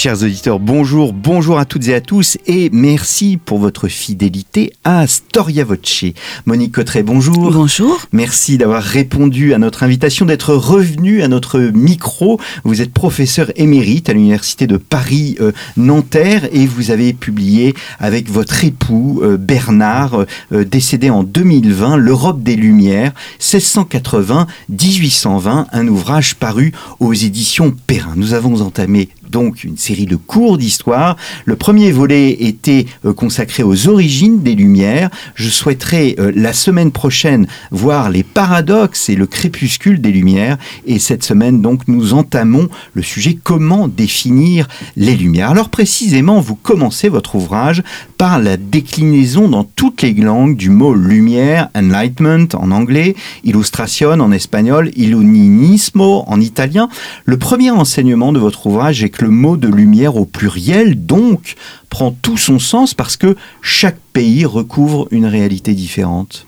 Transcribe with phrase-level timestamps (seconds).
[0.00, 5.08] Chers auditeurs, bonjour, bonjour à toutes et à tous et merci pour votre fidélité à
[5.08, 6.04] Storia Voce.
[6.46, 7.50] Monique Cotteret, bonjour.
[7.50, 7.98] Bonjour.
[8.12, 12.38] Merci d'avoir répondu à notre invitation, d'être revenu à notre micro.
[12.62, 18.62] Vous êtes professeur émérite à l'Université de Paris-Nanterre euh, et vous avez publié avec votre
[18.62, 26.70] époux euh, Bernard, euh, décédé en 2020, L'Europe des Lumières, 1680-1820, un ouvrage paru
[27.00, 28.12] aux éditions Perrin.
[28.14, 31.16] Nous avons entamé donc une série de cours d'histoire.
[31.44, 35.10] Le premier volet était euh, consacré aux origines des Lumières.
[35.34, 40.58] Je souhaiterais euh, la semaine prochaine voir les paradoxes et le crépuscule des Lumières.
[40.86, 45.50] Et cette semaine, donc, nous entamons le sujet comment définir les Lumières.
[45.50, 47.82] Alors précisément, vous commencez votre ouvrage
[48.16, 54.32] par la déclinaison dans toutes les langues du mot lumière, enlightenment en anglais, illustration en
[54.32, 56.88] espagnol, illuminismo en italien.
[57.24, 61.54] Le premier enseignement de votre ouvrage est le mot de lumière au pluriel, donc,
[61.90, 66.47] prend tout son sens parce que chaque pays recouvre une réalité différente.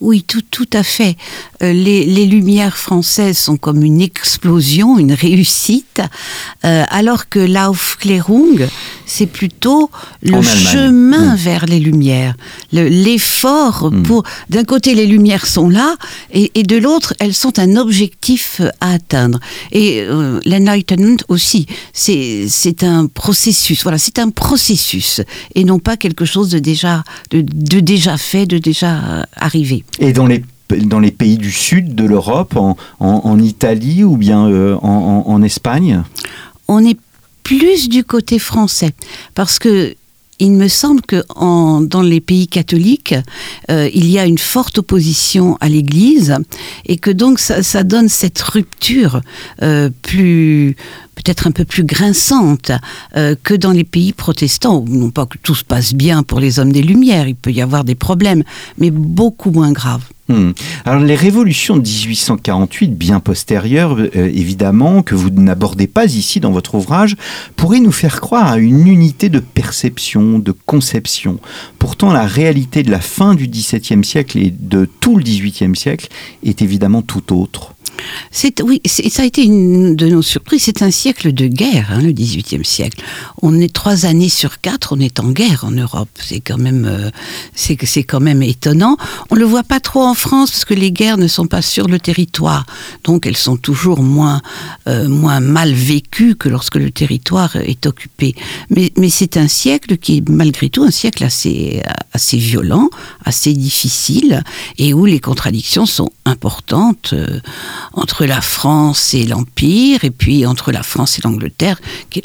[0.00, 1.16] Oui, tout, tout à fait.
[1.62, 6.00] Euh, les, les, lumières françaises sont comme une explosion, une réussite,
[6.64, 8.68] euh, alors que l'Aufklärung,
[9.06, 9.90] c'est plutôt
[10.22, 11.36] le chemin mmh.
[11.36, 12.34] vers les lumières,
[12.72, 14.02] l'effort mmh.
[14.02, 14.24] pour.
[14.50, 15.96] D'un côté, les lumières sont là,
[16.32, 19.38] et, et de l'autre, elles sont un objectif à atteindre.
[19.72, 23.82] Et euh, l'enlightenment aussi, c'est un processus.
[23.82, 25.20] Voilà, c'est un processus,
[25.54, 29.84] et non pas quelque chose de déjà, de, de déjà fait, de déjà arrivé.
[29.98, 34.48] Et dans les dans les pays du sud de l'Europe, en, en, Italie ou bien
[34.48, 36.02] euh, en, en, Espagne?
[36.68, 36.98] On est
[37.42, 38.92] plus du côté français,
[39.34, 39.94] parce que
[40.38, 43.14] il me semble que en, dans les pays catholiques,
[43.70, 46.36] euh, il y a une forte opposition à l'Église
[46.86, 49.20] et que donc ça, ça donne cette rupture
[49.62, 50.76] euh, plus
[51.14, 52.72] peut-être un peu plus grinçante
[53.16, 54.84] euh, que dans les pays protestants.
[54.88, 57.62] Non pas que tout se passe bien pour les hommes des Lumières, il peut y
[57.62, 58.42] avoir des problèmes,
[58.78, 60.04] mais beaucoup moins graves.
[60.28, 60.52] Hmm.
[60.86, 66.50] Alors les révolutions de 1848, bien postérieures euh, évidemment, que vous n'abordez pas ici dans
[66.50, 67.14] votre ouvrage,
[67.56, 71.40] pourraient nous faire croire à une unité de perception, de conception.
[71.78, 76.08] Pourtant, la réalité de la fin du XVIIe siècle et de tout le XVIIIe siècle
[76.42, 77.73] est évidemment tout autre.
[78.30, 80.62] C'est oui, ça a été une de nos surprises.
[80.64, 83.02] C'est un siècle de guerre, hein, le XVIIIe siècle.
[83.42, 86.08] On est trois années sur quatre, on est en guerre en Europe.
[86.18, 87.10] C'est quand même, euh,
[87.54, 88.96] c'est c'est quand même étonnant.
[89.30, 91.88] On le voit pas trop en France parce que les guerres ne sont pas sur
[91.88, 92.66] le territoire,
[93.04, 94.40] donc elles sont toujours moins
[94.88, 98.34] euh, moins mal vécues que lorsque le territoire est occupé.
[98.70, 101.82] Mais mais c'est un siècle qui est malgré tout un siècle assez
[102.12, 102.88] assez violent,
[103.24, 104.42] assez difficile
[104.78, 107.10] et où les contradictions sont importantes.
[107.12, 107.40] Euh,
[108.04, 111.80] entre la France et l'Empire, et puis entre la France et l'Angleterre.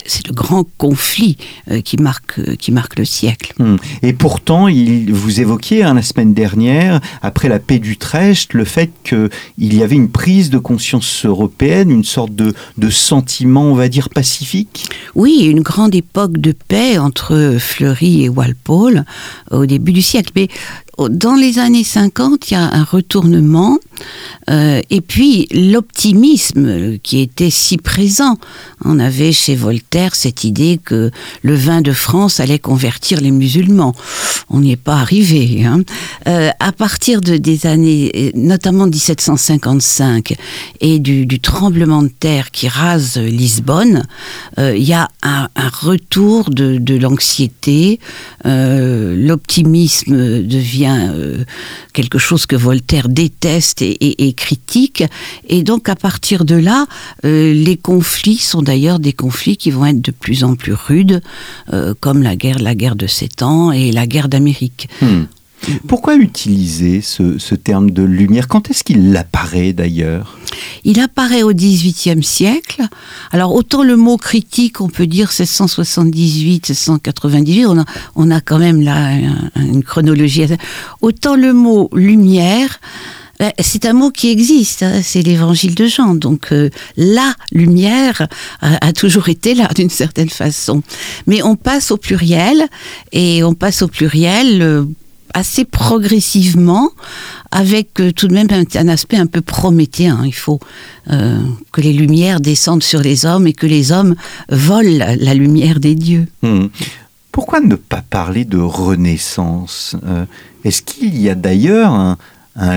[0.05, 1.37] C'est le grand conflit
[1.71, 3.53] euh, qui, marque, euh, qui marque le siècle.
[3.59, 3.77] Hum.
[4.01, 8.91] Et pourtant, il, vous évoquiez hein, la semaine dernière, après la paix d'Utrecht, le fait
[9.05, 9.29] qu'il
[9.73, 14.09] y avait une prise de conscience européenne, une sorte de, de sentiment, on va dire,
[14.09, 14.85] pacifique
[15.15, 19.05] Oui, une grande époque de paix entre Fleury et Walpole
[19.51, 20.33] au début du siècle.
[20.35, 20.49] Mais
[21.07, 23.77] dans les années 50, il y a un retournement
[24.49, 28.37] euh, et puis l'optimisme qui était si présent.
[28.83, 31.11] On avait chez Voltaire cette idée que
[31.43, 33.93] le vin de France allait convertir les musulmans.
[34.49, 35.63] On n'y est pas arrivé.
[35.65, 35.81] Hein.
[36.27, 40.35] Euh, à partir de, des années, notamment 1755,
[40.81, 44.03] et du, tremblement de terre qui rase Lisbonne,
[44.57, 45.47] euh, il y a un,
[45.81, 47.99] retour de l'anxiété.
[49.19, 51.43] L'optimisme devient euh,
[51.93, 55.03] quelque chose que Voltaire déteste et, critique.
[55.47, 56.85] Et donc à partir de là,
[57.25, 61.21] euh, les conflits sont d'ailleurs des conflits qui vont être de plus en plus rudes,
[61.73, 64.89] euh, comme la guerre, la guerre de Sept Ans et la guerre d'Amérique.
[65.01, 65.23] Hmm.
[65.87, 68.47] Pourquoi utiliser ce, terme de lumière?
[68.47, 70.37] Quand est-ce qu'il apparaît d'ailleurs?
[70.83, 72.83] Il apparaît au XVIIIe siècle.
[73.31, 77.85] Alors autant le mot critique, on peut dire 1678, 1698, on a,
[78.15, 79.11] on a quand même là
[79.55, 80.45] une chronologie.
[81.01, 82.79] Autant le mot lumière,
[83.59, 86.13] c'est un mot qui existe, hein, c'est l'évangile de Jean.
[86.13, 88.27] Donc euh, la lumière
[88.61, 90.83] a, a, toujours été là d'une certaine façon.
[91.25, 92.67] Mais on passe au pluriel
[93.13, 94.85] et on passe au pluriel.
[95.33, 96.89] Assez progressivement,
[97.51, 100.21] avec euh, tout de même un, aspect un peu prométhéen.
[100.25, 100.59] Il faut
[101.11, 101.39] euh,
[101.71, 104.15] que les lumières descendent sur les hommes et que les hommes
[104.49, 106.27] volent la, lumière des dieux.
[106.41, 106.67] Hmm.
[107.31, 110.25] Pourquoi ne pas parler de renaissance Euh,
[110.63, 112.17] Est-ce qu'il y a d'ailleurs un,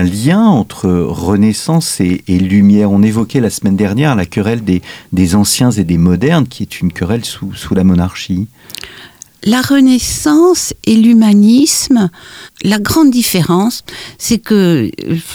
[0.03, 2.91] lien entre renaissance et, lumière?
[2.91, 6.93] On évoquait la semaine dernière la querelle des, anciens et des modernes, qui est une
[6.93, 8.47] querelle sous la monarchie.
[9.45, 12.09] La Renaissance et l'humanisme,
[12.63, 13.83] la grande différence,
[14.17, 14.89] c'est que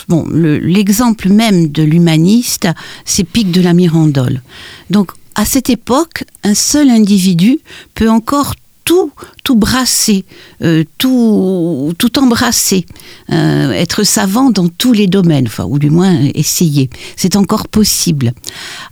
[0.09, 2.69] bon, le- l'exemple même de l'humaniste,
[3.05, 4.41] c'est Pic de la Mirandole.
[4.89, 7.59] Donc, à cette époque, un seul individu
[7.95, 8.55] peut encore
[8.89, 9.13] tout,
[9.45, 10.25] tout brasser,
[10.63, 12.87] euh, tout, tout embrasser,
[13.31, 16.89] euh, être savant dans tous les domaines, enfin, ou du moins essayer.
[17.15, 18.33] C'est encore possible.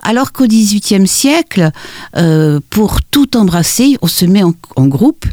[0.02, 1.70] Alors qu'au XVIIIe siècle,
[2.14, 5.24] euh, pour tout embrasser, on se met en groupe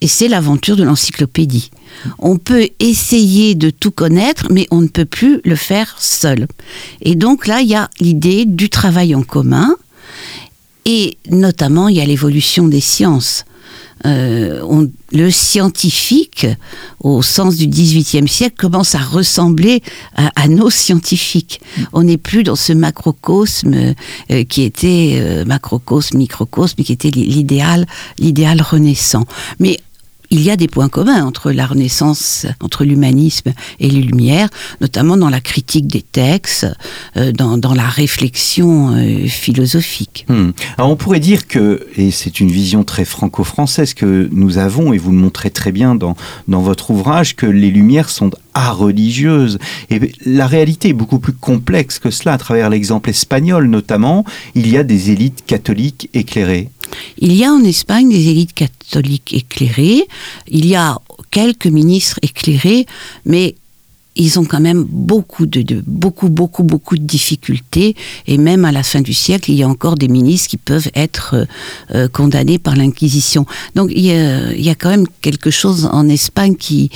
[0.00, 1.70] et c'est l'aventure de l'encyclopédie.
[2.18, 6.46] On peut essayer de tout connaître, mais on ne peut plus le faire seul.
[7.02, 9.76] Et donc là, il y a l'idée du travail en commun,
[10.86, 13.44] et notamment, il y a l'évolution des sciences.
[14.04, 16.46] Euh, le scientifique,
[17.00, 19.82] au sens du XVIIIe siècle, commence à ressembler
[20.14, 21.60] à, à nos scientifiques.
[21.92, 23.94] On n'est plus dans ce macrocosme
[24.30, 27.86] euh, qui était euh, macrocosme, microcosme, qui était l'idéal,
[28.18, 29.24] l'idéal renaissant.
[29.58, 29.80] Mais
[30.30, 34.48] il y a des points communs entre la Renaissance, entre l'humanisme et les Lumières,
[34.80, 36.66] notamment dans la critique des textes,
[37.16, 40.24] euh, dans, la réflexion euh, philosophique.
[40.28, 40.50] Hmm.
[40.78, 44.98] Alors on pourrait dire que, et c'est une vision très franco-française que nous avons, et
[44.98, 46.16] vous le montrez très bien dans,
[46.48, 49.58] dans votre ouvrage, que les Lumières sont religieuses.
[49.90, 52.34] Et la réalité est beaucoup plus complexe que cela.
[52.34, 54.24] À travers l'exemple espagnol notamment,
[54.54, 56.70] il y a des élites catholiques éclairées.
[57.18, 60.06] Il y a en Espagne des élites catholiques éclairées,
[60.48, 60.98] il y a
[61.30, 62.86] quelques ministres éclairés,
[63.24, 63.56] mais
[64.16, 67.94] ils ont quand même beaucoup de, de, beaucoup beaucoup beaucoup de difficultés.
[68.26, 70.90] Et même à la fin du siècle il y a encore des ministres qui peuvent
[70.94, 71.46] être
[71.94, 73.46] euh, condamnés par l'inquisition.
[73.74, 76.90] Donc il y, a, il y, a, quand même quelque chose en Espagne qui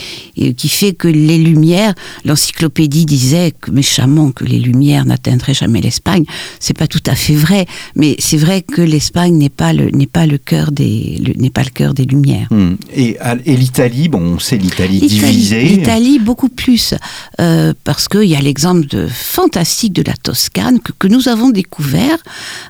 [0.57, 1.95] qui fait que les lumières
[2.25, 6.25] l'encyclopédie disait que méchamment que les lumières n'atteindraient jamais l'Espagne.
[6.59, 10.07] C'est pas tout à fait vrai mais c'est vrai que l'Espagne n'est pas le n'est
[10.07, 12.49] pas le cœur des n'est pas le cœur des lumières.
[12.51, 12.77] Hum.
[12.95, 15.63] et, et l'Italie bon on sait l'Italie divisée.
[15.65, 16.95] l'Italie beaucoup plus
[17.41, 22.19] euh, parce qu'il y a l'exemple fantastique de la Toscane que, nous avons découvert.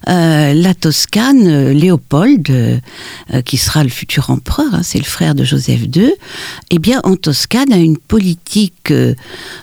[0.09, 2.81] Euh, la Toscane, euh, Léopold,
[3.45, 6.13] qui sera le futur empereur, hein, c'est le frère de Joseph II,
[6.71, 8.93] eh bien en Toscane a une politique.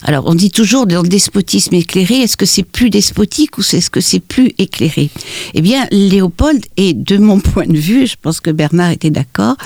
[0.03, 3.89] alors on dit toujours dans le despotisme éclairé, est-ce que c'est plus despotique ou est-ce
[3.89, 5.09] que c'est plus éclairé?
[5.53, 9.57] Eh bien Léopold est, de mon point de vue, je pense que Bernard était d'accord,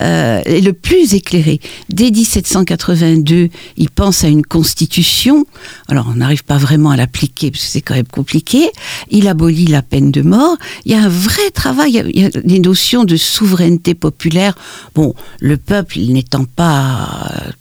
[0.00, 1.60] le plus éclairé.
[1.88, 5.46] Dès 1782, il pense à une constitution.
[5.86, 8.70] Alors, on n'arrive pas vraiment à l'appliquer parce que c'est quand même compliqué.
[9.08, 10.56] Il abolit la peine de mort.
[10.84, 12.02] Il y a un vrai travail.
[12.12, 14.54] Il y a des notions de souveraineté populaire.
[14.96, 17.08] Bon, le peuple n'étant pas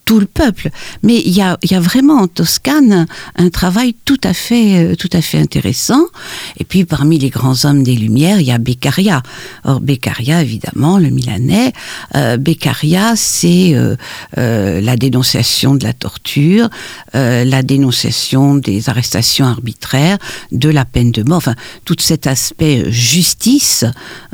[0.06, 0.70] tout le peuple,
[1.04, 3.06] mais il y a, il y a vraiment en Toscane
[3.36, 6.04] un travail tout à fait, tout à fait intéressant.
[6.60, 9.22] Et puis, parmi les grands hommes des Lumières, il y a Beccaria.
[9.66, 11.74] Or, Beccaria, évidemment, le Milanais,
[12.16, 13.96] euh, Beccaria, c'est euh,
[14.40, 16.70] euh, la dénonciation de la torture,
[17.16, 20.18] euh, la dénonciation des arrestations arbitraires,
[20.52, 23.86] de la peine de mort, enfin tout cet aspect justice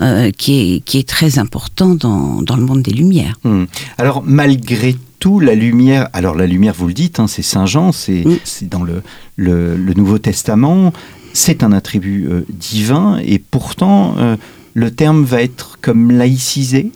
[0.01, 3.35] euh, qui, est, qui est très important dans, dans le monde des Lumières.
[3.43, 3.67] Hum.
[3.97, 7.91] Alors malgré tout, la lumière, alors la lumière, vous le dites, hein, c'est Saint Jean,
[7.93, 8.67] c'est Mm.
[8.69, 9.01] dans le,
[9.35, 10.93] le, le, Nouveau Testament,
[11.33, 14.35] c'est un attribut euh, divin, et pourtant euh,
[14.73, 16.91] le terme va être comme laïcisé?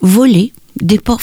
[0.00, 1.20] Volé déport,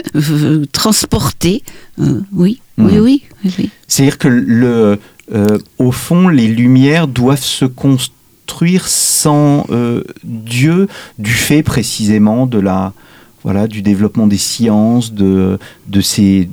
[0.72, 1.62] transporté,
[2.00, 2.86] euh, oui, mmh.
[2.86, 3.22] oui, oui,
[3.58, 3.70] oui.
[3.86, 4.98] C'est-à-dire que le,
[5.34, 10.88] euh, au fond, les lumières doivent se construire sans euh, Dieu,
[11.18, 12.92] du fait précisément de la,
[13.42, 16.48] voilà, du développement des sciences, de, de ces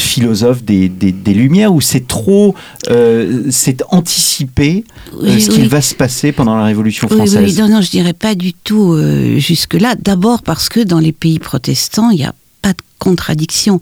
[0.00, 2.54] philosophes des, des, des Lumières, où c'est trop,
[2.90, 4.84] euh, c'est anticipé
[5.20, 5.56] oui, ce oui.
[5.56, 7.38] qu'il va se passer pendant la Révolution française.
[7.42, 9.94] Oui, non, non, je dirais pas du tout euh, jusque-là.
[9.98, 13.80] D'abord parce que dans les pays protestants, il y a pas de contradiction.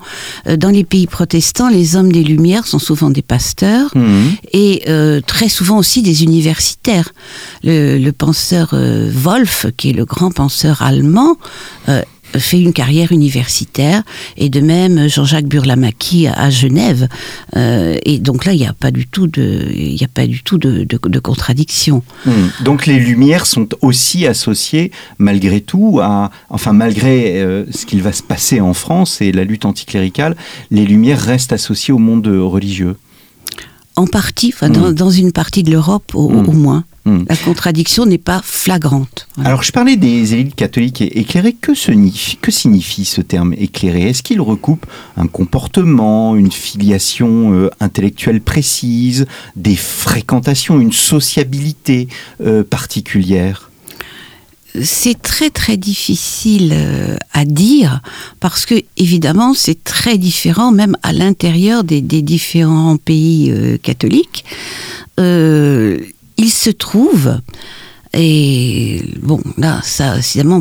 [0.49, 4.23] Euh, Dans les pays protestants, les hommes des Lumières sont souvent des pasteurs mmh.
[4.53, 7.13] et euh, très souvent aussi des universitaires.
[7.63, 11.37] Le, le penseur euh, Wolf, qui est le grand penseur allemand,
[12.39, 14.03] fait une carrière universitaire,
[14.37, 17.09] et de même Jean-Jacques Burlamaqui à, Genève.
[17.57, 20.27] Euh, et donc là, il n'y a pas du tout de, il n'y a pas
[20.27, 22.03] du tout de, contradiction.
[22.27, 22.49] Hmm.
[22.65, 28.13] Donc les Lumières sont aussi associées, malgré tout, à, enfin malgré euh, ce qu'il va
[28.13, 30.37] se passer en France et la lutte anticléricale,
[30.71, 32.97] les Lumières restent associées au monde religieux.
[33.95, 34.93] En partie, hmm.
[34.93, 36.53] dans, une partie de l'Europe au Hmm.
[36.57, 36.85] moins.
[37.05, 39.27] La contradiction n'est pas flagrante.
[39.35, 39.51] Voilà.
[39.51, 41.57] Alors, je parlais des élites catholiques éclairées.
[41.61, 44.03] Que signifie, que signifie ce terme éclairé?
[44.09, 52.07] Est-ce qu'il recoupe un comportement, une filiation euh, intellectuelle précise, des fréquentations, une sociabilité
[52.41, 53.71] euh, particulière?
[54.81, 58.01] C'est très très difficile euh, à dire
[58.41, 64.47] parce que évidemment c'est très différent même à l'intérieur des, des, différents pays euh, catholiques.
[65.21, 65.99] Euh,
[66.37, 67.41] il se trouve
[68.15, 70.17] et bon, là, ça,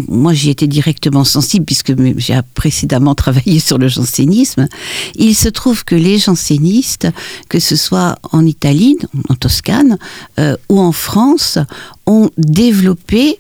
[0.08, 4.68] moi j'y étais directement sensible puisque j'ai précédemment travaillé sur le jansénisme.
[5.16, 7.10] Il se trouve que les jansénistes,
[7.50, 8.98] que ce soit en Italie,
[9.28, 9.98] en Toscane
[10.40, 11.58] euh, ou en France,
[12.06, 13.38] ont développé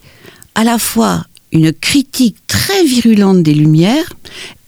[0.55, 4.13] à la fois une critique très virulente des Lumières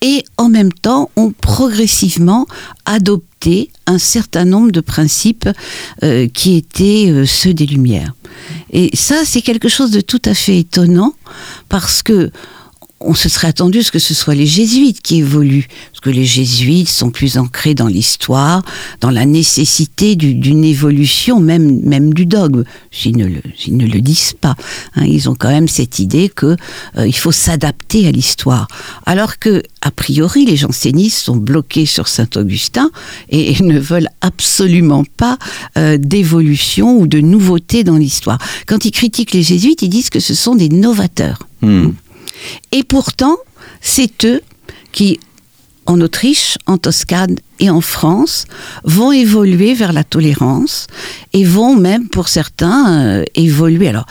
[0.03, 2.45] et en même temps ont progressivement
[2.86, 5.50] adopté un certain nombre de principes
[6.03, 8.13] euh, qui étaient euh, ceux des Lumières.
[8.69, 11.13] Et ça, c'est quelque chose de tout à fait étonnant
[11.69, 12.31] parce que
[13.05, 16.25] on se serait attendu ce que ce soit les jésuites qui évoluent, parce que les
[16.25, 18.63] jésuites sont plus ancrés dans l'histoire,
[19.01, 22.63] dans la nécessité d'une évolution, même, même du dogme.
[22.91, 24.55] S'ils ne, le, ne le disent pas,
[24.95, 26.55] hein, ils ont quand même cette idée que
[26.98, 28.67] euh, il faut s'adapter à l'histoire.
[29.05, 32.89] Alors que, a priori, les jansénistes sont bloqués sur Saint-Augustin
[33.29, 35.38] et, et, ne veulent absolument pas
[35.77, 38.39] euh, d'évolution ou de nouveauté dans l'histoire.
[38.67, 41.48] Quand ils critiquent les jésuites, ils disent que ce sont des novateurs.
[41.62, 41.91] Hmm.
[42.71, 43.38] Et pourtant,
[43.81, 44.41] c'est eux
[44.91, 45.19] qui,
[45.85, 48.45] en Autriche, en Toscane et en France,
[48.83, 50.88] vont évoluer vers la tolérance
[51.33, 53.89] et vont même, pour certains, euh, évoluer.
[53.89, 54.05] Alors,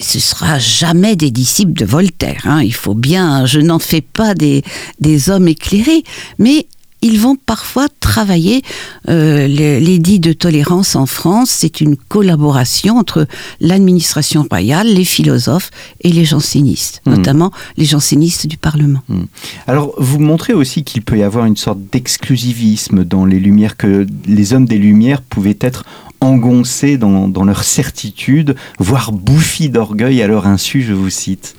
[0.00, 2.42] ce sera jamais des disciples de Voltaire.
[2.44, 2.62] Hein.
[2.62, 4.62] Il faut bien, je n'en fais pas des,
[4.98, 6.04] des hommes éclairés,
[6.38, 6.66] mais
[7.02, 8.62] ils vont parfois travailler
[9.08, 11.50] euh, l'édit de tolérance en France.
[11.50, 13.26] C'est une collaboration entre
[13.60, 15.70] l'administration royale, les philosophes
[16.02, 17.10] et les jansénistes, mmh.
[17.10, 19.02] notamment les jansénistes du Parlement.
[19.08, 19.22] Mmh.
[19.66, 24.06] Alors, vous montrez aussi qu'il peut y avoir une sorte d'exclusivisme dans les Lumières, que
[24.26, 25.84] les hommes des Lumières pouvaient être
[26.20, 31.56] engoncés dans, dans leur certitude, voire bouffis d'orgueil à leur insu, je vous cite.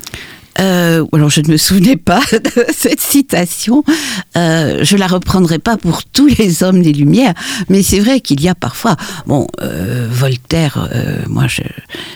[0.60, 3.84] Euh, alors je ne me souvenais pas de cette citation.
[4.38, 7.34] Euh, je la reprendrai pas pour tous les hommes des Lumières,
[7.70, 8.96] mais c'est vrai qu'il y a parfois,
[9.27, 10.89] bon, euh, Voltaire.
[10.93, 11.62] Euh, moi, je,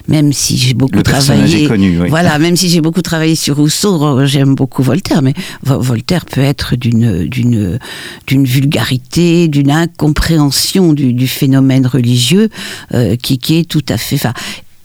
[0.07, 2.09] même si j'ai beaucoup Le travaillé, connu, oui.
[2.09, 6.75] voilà, même si j'ai beaucoup travaillé sur Rousseau, j'aime beaucoup Voltaire, mais Voltaire peut être
[6.75, 7.79] d'une d'une
[8.27, 12.49] d'une vulgarité, d'une incompréhension du, du, phénomène religieux
[13.21, 14.15] qui, qui est tout à fait.
[14.15, 14.33] Enfin,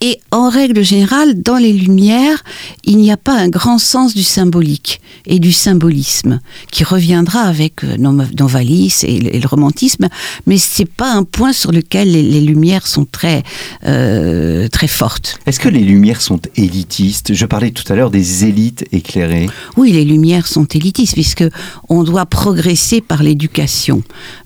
[0.01, 2.43] et en règle générale, dans les Lumières,
[2.85, 6.39] il n'y a pas un grand sens du symbolique et du symbolisme
[6.71, 10.07] qui reviendra avec euh, Novalis et le romantisme,
[10.47, 13.43] mais c'est pas un point sur lequel les, les Lumières sont très
[13.85, 15.39] euh, très fortes.
[15.45, 17.33] Est-ce que les Lumières sont élitistes?
[17.33, 19.49] Je parlais tout à l'heure des élites éclairées.
[19.77, 21.45] Oui, les Lumières sont élitistes puisque
[21.89, 24.01] on doit progresser par l'éducation.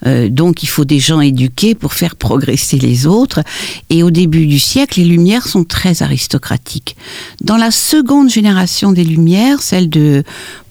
[0.05, 3.41] Euh, donc il faut des gens éduqués pour faire progresser les autres.
[3.89, 6.95] Et au début du siècle, les Lumières sont très aristocratiques.
[7.41, 10.23] Dans la seconde génération des Lumières, celle de,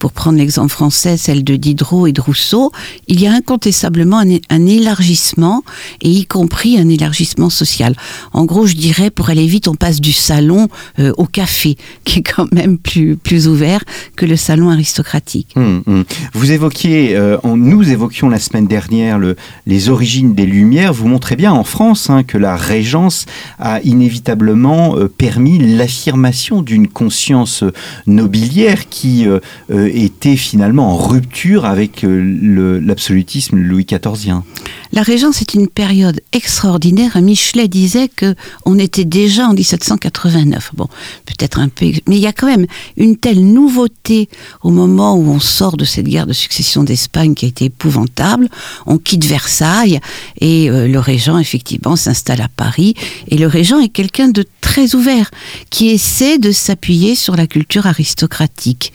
[0.04, 2.73] pour prendre l'exemple français, celle de Diderot et de Rousseau,
[3.08, 5.64] il y a incontestablement un, élargissement,
[6.02, 7.94] et y compris un élargissement social.
[8.34, 10.68] En gros, je dirais, pour aller vite, on passe du salon
[10.99, 13.82] euh, au café, qui est quand même plus, plus ouvert
[14.14, 15.54] que le salon aristocratique.
[15.56, 16.04] Hum, hum.
[16.34, 20.92] Vous évoquiez, euh, nous évoquions la semaine dernière le, les origines des Lumières.
[20.92, 23.25] Vous montrez bien en France hein, que la Régence
[23.58, 27.64] a inévitablement permis l'affirmation d'une conscience
[28.06, 29.26] nobiliaire qui
[29.70, 34.44] euh, était finalement en rupture avec l'absolutisme Louis XIVien.
[34.92, 37.20] La Régence est une période extraordinaire.
[37.20, 38.34] Michelet disait que
[38.64, 40.70] on était déjà en 1789.
[40.74, 40.86] Bon,
[41.26, 44.28] peut-être un peu, mais il y a quand même une telle nouveauté
[44.62, 48.48] au moment où on sort de cette guerre de succession d'Espagne qui a été épouvantable.
[48.86, 50.00] On quitte Versailles
[50.40, 52.94] et euh, le régent effectivement s'installe à Paris.
[53.28, 55.30] Et le régent est quelqu'un de très ouvert
[55.70, 58.92] qui essaie de s'appuyer sur la culture aristocratique.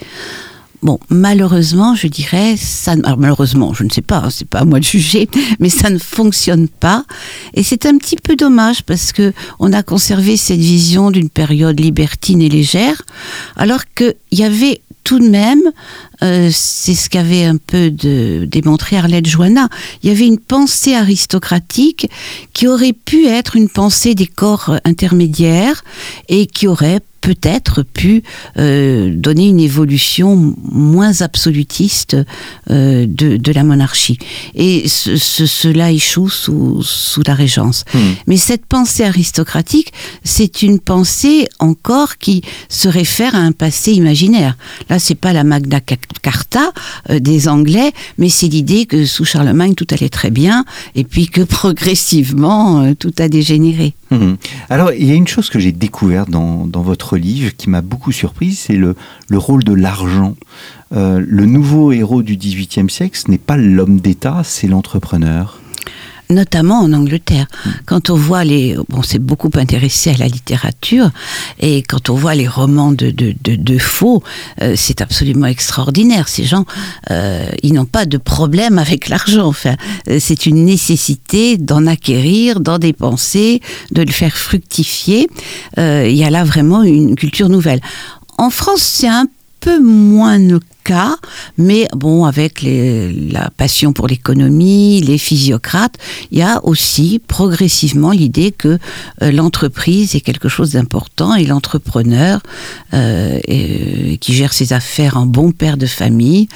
[0.82, 4.80] Bon, malheureusement, je dirais, ça, alors malheureusement, je ne sais pas, c'est pas à moi
[4.80, 5.28] de juger,
[5.60, 7.04] mais ça ne fonctionne pas.
[7.54, 11.80] Et c'est un petit peu dommage parce que on a conservé cette vision d'une période
[11.80, 13.02] libertine et légère,
[13.58, 15.64] alors qu'il y avait tout de même,
[16.24, 19.68] euh, c'est ce qu'avait un peu de, démontré Arlette Joanna,
[20.04, 22.10] il y avait une pensée aristocratique
[22.54, 25.84] qui aurait pu être une pensée des corps intermédiaires
[26.28, 28.24] et qui aurait peut-être pu
[28.58, 32.16] euh, donner une évolution moins absolutiste
[32.70, 34.18] euh, de, de, la monarchie.
[34.56, 37.86] Et ce, ce, cela échoue sous, sous la Régence.
[37.94, 38.00] Mmh.
[38.28, 44.56] Mais cette pensée aristocratique, c'est une pensée encore qui se réfère à un passé imaginaire.
[44.90, 45.80] Là, c'est pas la Magna
[46.22, 46.72] Carta
[47.10, 51.28] euh, des Anglais, mais c'est l'idée que sous Charlemagne tout allait très bien, et puis
[51.28, 53.94] que progressivement euh, tout a dégénéré.
[54.12, 54.34] Mmh.
[54.70, 57.82] Alors, il y a une chose que j'ai découverte dans, dans votre livre qui m'a
[57.82, 58.96] beaucoup surpris, c'est le,
[59.28, 60.36] le, rôle de l'argent.
[60.94, 65.62] Euh, le nouveau héros du XVIIIe siècle, ce n'est pas l'homme d'État, c'est l'entrepreneur
[66.30, 67.48] notamment en Angleterre.
[67.86, 71.10] Quand on voit les, bon, c'est beaucoup intéressé à la littérature,
[71.60, 74.22] et quand on voit les romans de, de, de, de Faux,
[74.62, 76.28] euh, c'est absolument extraordinaire.
[76.28, 76.66] Ces gens,
[77.10, 79.48] euh, ils n'ont pas de problème avec l'argent.
[79.48, 79.76] Enfin,
[80.08, 85.28] euh, c'est une nécessité d'en acquérir, d'en dépenser, de le faire fructifier.
[85.80, 87.82] Euh, il y a là vraiment une culture nouvelle.
[88.38, 89.26] En France, c'est un
[89.60, 90.40] peu moins
[91.58, 95.98] mais bon, avec la passion pour l'économie, les physiocrates,
[96.32, 98.78] il y a aussi progressivement l'idée que
[99.22, 102.42] euh, l'entreprise est quelque chose d'important et l'entrepreneur
[102.94, 106.48] euh, et, qui gère ses affaires en bon père de famille,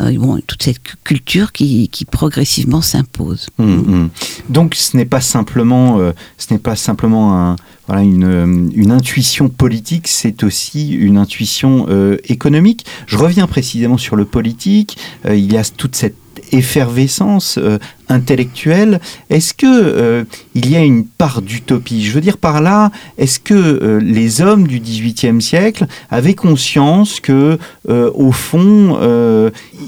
[0.00, 3.48] euh, toute cette culture qui, progressivement s'impose.
[3.58, 4.10] Mmh, mmh.
[4.48, 7.56] Donc ce n'est pas simplement, euh, ce n'est pas simplement un
[7.92, 12.86] voilà, une, une, intuition politique, c'est aussi une intuition euh, économique.
[13.06, 14.96] Je reviens précisément sur le politique.
[15.26, 16.16] Euh, il y a toute cette
[16.52, 17.78] effervescence euh,
[18.08, 19.00] intellectuelle.
[19.30, 22.04] Est-ce que euh, il y a une part d'utopie?
[22.04, 27.20] Je veux dire par là, est-ce que euh, les hommes du XVIIIe siècle avaient conscience
[27.20, 28.98] que, au fond,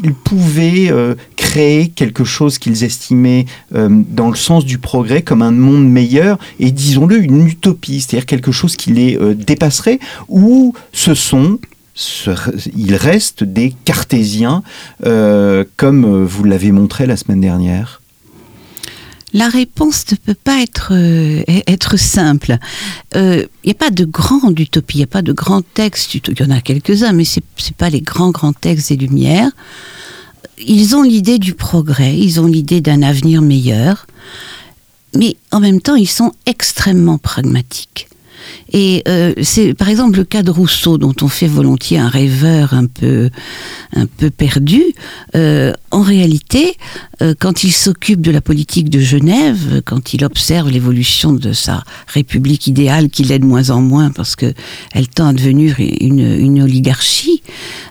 [0.02, 0.90] ils pouvaient
[1.36, 6.70] créer quelque chose qu'ils estimaient dans le sens du progrès comme un monde meilleur et,
[6.70, 11.58] disons-le, une utopie, c'est-à-dire quelque chose qui les dépasserait, ou ce sont
[12.76, 14.62] il reste des cartésiens,
[15.04, 18.00] euh, comme vous l'avez montré la semaine dernière
[19.34, 22.56] la réponse ne peut pas être, euh, être simple.
[23.14, 26.14] Il euh, n'y a pas de grande utopie, il n'y a pas de grands textes.
[26.14, 29.50] Il y en a quelques-uns, mais ce n'est pas les grands, grands textes des Lumières.
[30.64, 34.06] Ils ont l'idée du progrès, ils ont l'idée d'un avenir meilleur,
[35.16, 38.08] mais en même temps, ils sont extrêmement pragmatiques.
[38.72, 42.74] Et euh, c'est par exemple le cas de Rousseau, dont on fait volontiers un rêveur
[42.74, 43.30] un peu,
[43.94, 44.82] un peu perdu.
[45.34, 46.76] Euh, en réalité,
[47.22, 51.84] euh, quand il s'occupe de la politique de Genève, quand il observe l'évolution de sa
[52.08, 54.52] république idéale, qui l'est de moins en moins parce que
[54.92, 57.42] elle tend à devenir une, une oligarchie,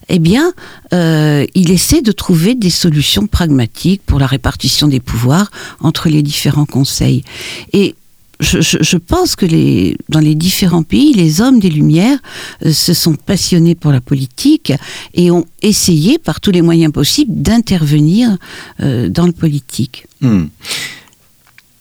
[0.10, 0.54] eh bien,
[0.94, 6.22] euh, il essaie de trouver des solutions pragmatiques pour la répartition des pouvoirs entre les
[6.22, 7.24] différents conseils.
[7.72, 7.96] Et
[8.40, 12.20] je, je, je, pense que les, dans les différents pays, les hommes des Lumières
[12.66, 14.74] euh, se sont passionnés pour la politique
[15.14, 18.38] et ont essayé par tous les moyens possibles d'intervenir
[18.82, 20.08] euh, dans le politique.
[20.22, 20.46] Hmm.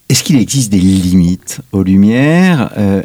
[0.08, 2.70] Est-ce qu'il existe des limites aux Lumières?
[2.76, 3.02] Euh,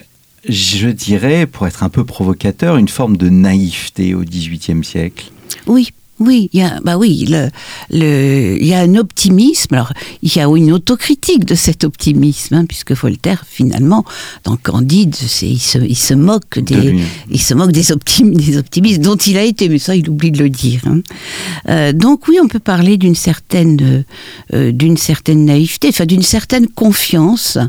[0.49, 5.31] Je dirais, pour être un peu provocateur, une forme de naïveté au XVIIIe siècle.
[5.67, 7.49] Oui, oui, il y a, bah oui, le,
[7.91, 9.75] le, il y a un optimisme.
[9.75, 14.03] Alors, il y a une autocritique de cet optimisme, hein, puisque Voltaire, finalement,
[14.43, 16.99] dans Candide, il se, il se moque des, de
[17.29, 20.31] il se moque des, optim, des optimistes dont il a été, mais ça, il oublie
[20.31, 20.81] de le dire.
[20.87, 21.01] Hein.
[21.69, 24.03] Euh, donc oui, on peut parler d'une certaine,
[24.53, 27.59] euh, d'une certaine naïveté, enfin d'une certaine confiance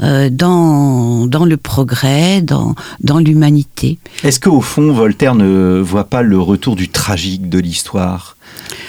[0.00, 3.98] euh, dans, dans le progrès, dans, dans l'humanité.
[4.22, 7.87] Est-ce qu'au fond, Voltaire ne voit pas le retour du tragique de l'histoire?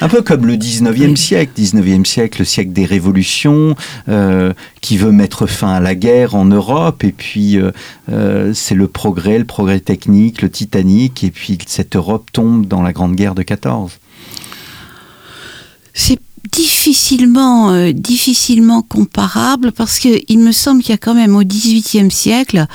[0.02, 3.76] Un peu comme le 19e siècle, 19e siècle, le siècle des révolutions,
[4.08, 7.72] euh, qui veut mettre fin à la guerre en Europe, et puis euh,
[8.12, 12.82] euh, c'est le progrès, le progrès technique, le Titanic, et puis cette Europe tombe dans
[12.82, 14.00] la Grande Guerre de 14.
[15.94, 16.20] C'est
[16.52, 21.44] difficilement, euh, difficilement comparable parce que il me semble qu'il y a quand même au
[21.44, 22.66] XVIIIe siècle,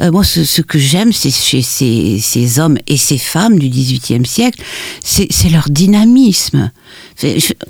[0.00, 3.68] euh, moi ce, ce, que j'aime c'est chez ces, ces, hommes et ces femmes du
[3.68, 4.62] XVIIIe siècle,
[5.02, 6.70] c'est leur dynamisme.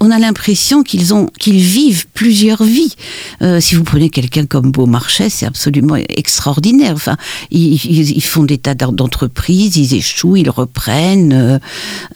[0.01, 2.95] On a l'impression qu'ils ont qu'ils vivent plusieurs vies.
[3.43, 6.95] Euh, si vous prenez quelqu'un comme Beaumarchais, c'est absolument extraordinaire.
[6.95, 7.17] Enfin,
[7.51, 11.33] ils, ils, font des tas d'entreprises, ils échouent, ils reprennent.
[11.33, 11.59] Euh,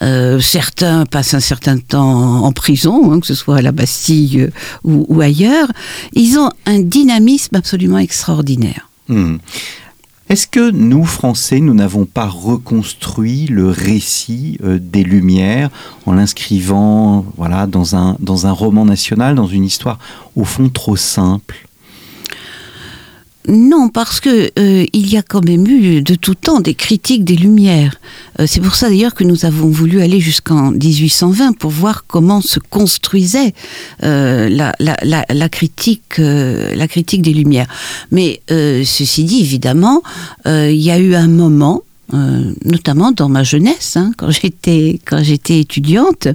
[0.01, 4.49] euh, certains passent un certain temps en prison, hein, que ce soit à la Bastille
[4.83, 5.71] ou, ou, ailleurs.
[6.13, 8.89] Ils ont un dynamisme absolument extraordinaire.
[9.09, 9.37] Mmh.
[10.29, 15.69] Est-ce que nous, Français, nous n'avons pas reconstruit le récit euh, des Lumières
[16.05, 19.99] en l'inscrivant voilà, dans, un, dans un roman national, dans une histoire
[20.35, 21.66] au fond trop simple?
[23.47, 27.23] Non, parce que euh, il y a quand même eu de tout temps des critiques
[27.23, 27.95] des Lumières.
[28.39, 32.41] Euh, c'est pour ça d'ailleurs que nous avons voulu aller jusqu'en 1820 pour voir comment
[32.41, 33.53] se construisait
[34.03, 34.97] euh, la, la,
[35.29, 37.67] la, critique, la critique des Lumières.
[38.11, 40.01] Mais ceci dit, évidemment,
[40.45, 41.83] il y a eu un moment
[42.63, 46.29] notamment dans ma jeunesse, hein, quand j'étais quand j'étais étudiante,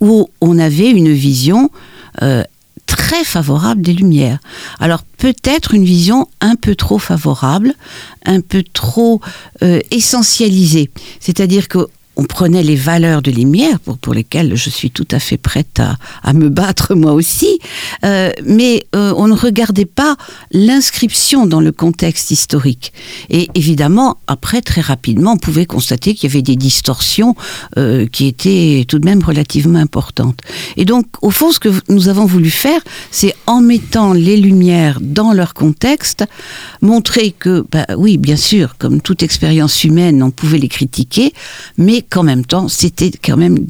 [0.00, 1.70] où on avait une vision
[3.22, 4.38] favorable des Lumières.
[4.80, 7.74] Alors peut-être une vision un peu trop favorable,
[8.24, 9.20] un peu trop
[9.62, 10.90] euh, essentialisée.
[11.20, 15.36] C'est-à-dire que on prenait les valeurs de Lumière, pour, lesquelles je suis tout à fait
[15.36, 17.58] prête à, à me battre moi aussi,
[18.04, 20.16] euh, mais euh, on ne regardait pas
[20.52, 22.92] l'inscription dans le contexte historique.
[23.30, 27.34] Et évidemment, après, très rapidement, on pouvait constater qu'il y avait des distorsions
[27.78, 30.38] euh, qui étaient tout de même relativement importantes.
[30.76, 34.98] Et donc, au fond, ce que nous avons voulu faire, c'est en mettant les Lumières
[35.00, 36.24] dans leur contexte,
[36.80, 41.32] montrer que, bah, oui, bien sûr, comme toute expérience humaine, on pouvait les critiquer,
[41.78, 43.66] mais qu'en même temps, c'était quand même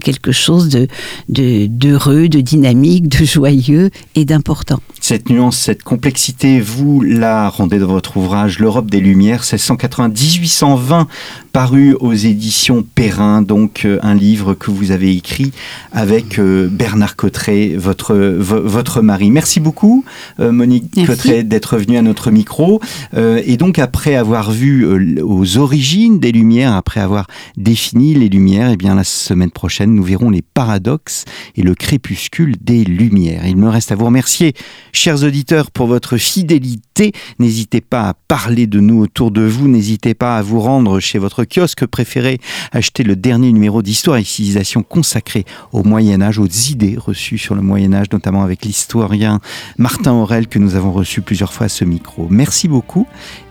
[0.00, 0.88] quelque chose de
[1.28, 4.80] d'heureux, de, dynamique, de joyeux et d'important.
[5.00, 11.06] Cette nuance, cette complexité, vous la rendez dans votre ouvrage L'Europe des Lumières, 1680-1820,
[11.52, 15.52] paru aux éditions Perrin, donc euh, un livre que vous avez écrit
[15.92, 19.30] avec euh, Bernard Cotteret, votre, votre mari.
[19.30, 20.04] Merci beaucoup,
[20.40, 22.80] euh, Monique Cotteret, d'être venue à notre micro.
[23.16, 28.76] et donc, après avoir vu aux origines des Lumières, après avoir défini les Lumières, eh
[28.76, 31.24] bien, la semaine prochaine, nous verrons les paradoxes
[31.56, 33.46] et le crépuscule des Lumières.
[33.46, 34.54] Il me reste à vous remercier,
[34.92, 37.12] chers auditeurs, pour votre fidélité.
[37.38, 39.68] N'hésitez pas à parler de nous autour de vous.
[39.68, 42.38] N'hésitez pas à vous rendre chez votre kiosque préféré,
[42.72, 47.54] acheter le dernier numéro d'Histoire et Civilisation consacré au Moyen Âge, aux idées reçues sur
[47.54, 49.40] le Moyen Âge, notamment avec l'historien
[49.78, 52.26] Martin Aurel que nous avons reçu plusieurs fois à ce micro.
[52.28, 53.06] Merci beaucoup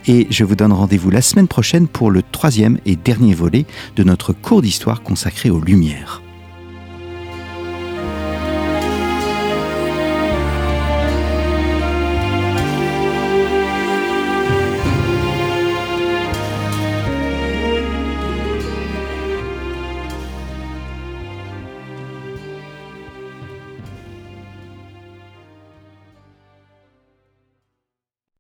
[0.08, 3.66] et je vous donne rendez-vous la semaine prochaine pour le troisième et dernier volet
[3.96, 6.22] de notre cours d'histoire consacré aux Lumières.